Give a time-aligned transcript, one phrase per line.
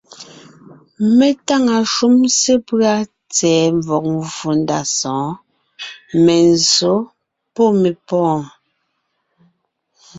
[1.17, 2.93] Mé táŋa shúm sepʉ́a
[3.33, 5.31] tsɛ̀ɛ mvɔ̀g mvfò ndá sɔ̌ɔn:
[6.23, 6.93] menzsǒ
[7.55, 8.41] pɔ́ mepɔ̀ɔn.